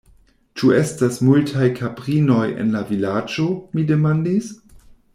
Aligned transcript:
Ĉu 0.61 0.71
estas 0.77 1.19
multaj 1.27 1.69
kaprinoj 1.81 2.47
en 2.65 2.75
la 2.79 2.83
Vilaĝo? 2.93 3.49
mi 3.77 3.89
demandis. 3.93 4.53